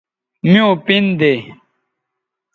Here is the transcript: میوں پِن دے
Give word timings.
میوں 0.51 0.73
پِن 0.85 1.05
دے 1.19 1.33